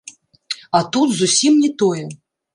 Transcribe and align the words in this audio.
А 0.79 0.81
тут 0.95 1.13
зусім 1.21 1.61
не 1.65 1.71
тое. 1.85 2.05